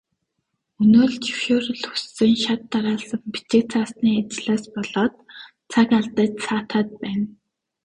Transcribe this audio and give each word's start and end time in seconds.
Өнөө 0.81 1.05
л 1.11 1.15
зөвшөөрөл 1.23 1.81
хүссэн 1.87 2.33
шат 2.43 2.61
дараалсан 2.71 3.21
бичиг 3.33 3.63
цаасны 3.71 4.11
ажлаас 4.21 4.63
болоод 4.75 5.13
цаг 5.71 5.89
алдаж 5.99 6.31
саатаад 6.45 6.89
байна. 7.03 7.25